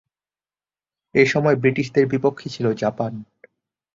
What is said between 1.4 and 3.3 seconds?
ব্রিটিশদের বিপক্ষে ছিল জাপান।